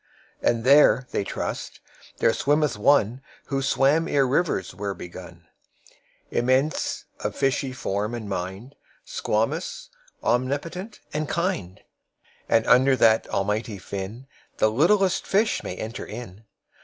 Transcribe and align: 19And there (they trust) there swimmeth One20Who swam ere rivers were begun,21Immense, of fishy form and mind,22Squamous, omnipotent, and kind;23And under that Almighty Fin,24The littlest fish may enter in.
19And 0.41 0.63
there 0.63 1.05
(they 1.11 1.23
trust) 1.23 1.79
there 2.17 2.33
swimmeth 2.33 2.75
One20Who 2.75 3.61
swam 3.63 4.07
ere 4.07 4.25
rivers 4.27 4.73
were 4.73 4.95
begun,21Immense, 4.95 7.03
of 7.19 7.35
fishy 7.35 7.71
form 7.71 8.15
and 8.15 8.27
mind,22Squamous, 8.27 9.89
omnipotent, 10.23 11.01
and 11.13 11.29
kind;23And 11.29 12.65
under 12.65 12.95
that 12.95 13.27
Almighty 13.27 13.77
Fin,24The 13.77 14.73
littlest 14.75 15.27
fish 15.27 15.61
may 15.61 15.75
enter 15.75 16.07
in. 16.07 16.45